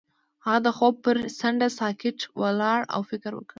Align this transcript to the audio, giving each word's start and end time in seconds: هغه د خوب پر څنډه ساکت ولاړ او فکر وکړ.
هغه 0.45 0.59
د 0.65 0.67
خوب 0.77 0.93
پر 1.05 1.15
څنډه 1.39 1.67
ساکت 1.79 2.17
ولاړ 2.41 2.79
او 2.93 3.01
فکر 3.09 3.31
وکړ. 3.35 3.49